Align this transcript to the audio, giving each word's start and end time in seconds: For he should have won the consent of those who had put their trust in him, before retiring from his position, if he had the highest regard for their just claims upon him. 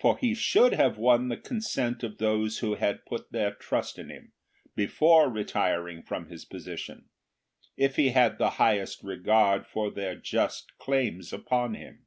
For 0.00 0.16
he 0.16 0.32
should 0.34 0.72
have 0.72 0.96
won 0.96 1.28
the 1.28 1.36
consent 1.36 2.02
of 2.02 2.16
those 2.16 2.60
who 2.60 2.76
had 2.76 3.04
put 3.04 3.32
their 3.32 3.52
trust 3.52 3.98
in 3.98 4.08
him, 4.08 4.32
before 4.74 5.28
retiring 5.28 6.02
from 6.02 6.30
his 6.30 6.46
position, 6.46 7.10
if 7.76 7.96
he 7.96 8.12
had 8.12 8.38
the 8.38 8.52
highest 8.56 9.02
regard 9.02 9.66
for 9.66 9.90
their 9.90 10.14
just 10.16 10.72
claims 10.78 11.34
upon 11.34 11.74
him. 11.74 12.06